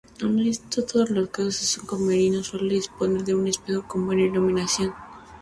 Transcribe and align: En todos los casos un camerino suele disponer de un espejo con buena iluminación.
En 0.19 0.41
todos 0.87 1.11
los 1.11 1.29
casos 1.29 1.77
un 1.77 1.85
camerino 1.85 2.43
suele 2.43 2.73
disponer 2.73 3.23
de 3.23 3.35
un 3.35 3.47
espejo 3.47 3.87
con 3.87 4.07
buena 4.07 4.23
iluminación. 4.23 4.95